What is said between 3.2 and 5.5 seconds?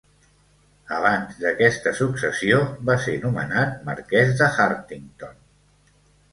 nomenat marquès de Hartington.